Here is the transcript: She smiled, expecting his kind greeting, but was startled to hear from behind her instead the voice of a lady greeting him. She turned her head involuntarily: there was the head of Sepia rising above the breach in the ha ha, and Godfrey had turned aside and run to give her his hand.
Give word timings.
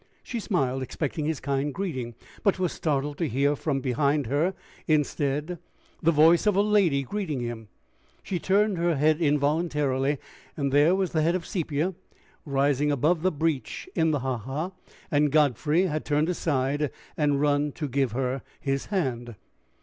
She 0.23 0.39
smiled, 0.39 0.81
expecting 0.81 1.25
his 1.27 1.39
kind 1.39 1.71
greeting, 1.71 2.15
but 2.41 2.57
was 2.57 2.71
startled 2.73 3.19
to 3.19 3.27
hear 3.29 3.55
from 3.55 3.81
behind 3.81 4.25
her 4.25 4.55
instead 4.87 5.59
the 6.01 6.11
voice 6.11 6.47
of 6.47 6.55
a 6.55 6.61
lady 6.63 7.03
greeting 7.03 7.39
him. 7.39 7.67
She 8.23 8.39
turned 8.39 8.79
her 8.79 8.95
head 8.95 9.21
involuntarily: 9.21 10.17
there 10.55 10.95
was 10.95 11.11
the 11.11 11.21
head 11.21 11.35
of 11.35 11.45
Sepia 11.45 11.93
rising 12.47 12.91
above 12.91 13.21
the 13.21 13.31
breach 13.31 13.87
in 13.93 14.09
the 14.09 14.21
ha 14.21 14.37
ha, 14.37 14.71
and 15.11 15.31
Godfrey 15.31 15.83
had 15.83 16.03
turned 16.03 16.29
aside 16.29 16.89
and 17.15 17.39
run 17.39 17.71
to 17.73 17.87
give 17.87 18.13
her 18.13 18.41
his 18.59 18.87
hand. 18.87 19.35